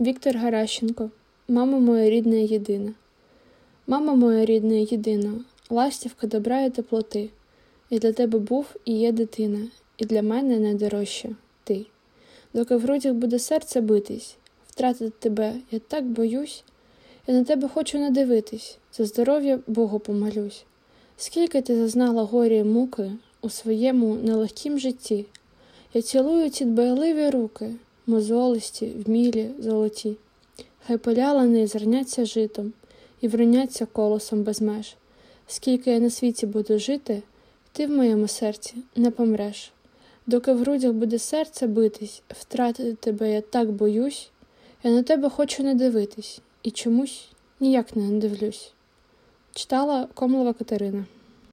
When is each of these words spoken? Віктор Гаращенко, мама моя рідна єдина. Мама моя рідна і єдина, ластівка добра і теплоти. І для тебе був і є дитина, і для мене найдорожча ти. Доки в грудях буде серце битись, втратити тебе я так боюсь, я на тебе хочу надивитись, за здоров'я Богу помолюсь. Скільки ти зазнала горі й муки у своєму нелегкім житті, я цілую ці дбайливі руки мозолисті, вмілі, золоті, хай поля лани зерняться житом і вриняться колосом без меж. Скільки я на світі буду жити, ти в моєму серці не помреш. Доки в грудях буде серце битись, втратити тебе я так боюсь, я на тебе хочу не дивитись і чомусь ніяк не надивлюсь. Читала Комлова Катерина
Віктор 0.00 0.36
Гаращенко, 0.36 1.10
мама 1.48 1.78
моя 1.78 2.10
рідна 2.10 2.36
єдина. 2.36 2.92
Мама 3.86 4.14
моя 4.14 4.44
рідна 4.44 4.74
і 4.74 4.88
єдина, 4.90 5.34
ластівка 5.70 6.26
добра 6.26 6.64
і 6.64 6.70
теплоти. 6.70 7.30
І 7.90 7.98
для 7.98 8.12
тебе 8.12 8.38
був 8.38 8.66
і 8.84 8.92
є 8.92 9.12
дитина, 9.12 9.68
і 9.98 10.04
для 10.04 10.22
мене 10.22 10.58
найдорожча 10.58 11.28
ти. 11.64 11.86
Доки 12.54 12.76
в 12.76 12.80
грудях 12.80 13.14
буде 13.14 13.38
серце 13.38 13.80
битись, 13.80 14.36
втратити 14.66 15.12
тебе 15.18 15.54
я 15.70 15.78
так 15.78 16.04
боюсь, 16.04 16.64
я 17.26 17.34
на 17.34 17.44
тебе 17.44 17.68
хочу 17.68 17.98
надивитись, 17.98 18.78
за 18.92 19.04
здоров'я 19.04 19.58
Богу 19.66 19.98
помолюсь. 19.98 20.64
Скільки 21.16 21.62
ти 21.62 21.76
зазнала 21.76 22.22
горі 22.22 22.56
й 22.56 22.64
муки 22.64 23.12
у 23.40 23.50
своєму 23.50 24.14
нелегкім 24.14 24.78
житті, 24.78 25.26
я 25.94 26.02
цілую 26.02 26.50
ці 26.50 26.64
дбайливі 26.64 27.30
руки 27.30 27.74
мозолисті, 28.06 28.86
вмілі, 28.86 29.50
золоті, 29.58 30.16
хай 30.86 30.98
поля 30.98 31.32
лани 31.32 31.66
зерняться 31.66 32.24
житом 32.24 32.72
і 33.20 33.28
вриняться 33.28 33.86
колосом 33.86 34.42
без 34.42 34.62
меж. 34.62 34.94
Скільки 35.46 35.90
я 35.90 35.98
на 35.98 36.10
світі 36.10 36.46
буду 36.46 36.78
жити, 36.78 37.22
ти 37.72 37.86
в 37.86 37.90
моєму 37.90 38.28
серці 38.28 38.74
не 38.96 39.10
помреш. 39.10 39.72
Доки 40.26 40.52
в 40.52 40.58
грудях 40.58 40.92
буде 40.92 41.18
серце 41.18 41.66
битись, 41.66 42.22
втратити 42.28 42.94
тебе 42.94 43.32
я 43.32 43.40
так 43.40 43.72
боюсь, 43.72 44.30
я 44.82 44.90
на 44.90 45.02
тебе 45.02 45.30
хочу 45.30 45.62
не 45.62 45.74
дивитись 45.74 46.40
і 46.62 46.70
чомусь 46.70 47.28
ніяк 47.60 47.96
не 47.96 48.02
надивлюсь. 48.02 48.72
Читала 49.54 50.08
Комлова 50.14 50.52
Катерина 50.52 51.04